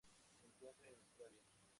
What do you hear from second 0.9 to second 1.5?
Australia